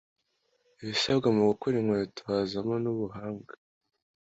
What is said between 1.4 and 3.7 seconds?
gukora inkweto hazamo nubuhanga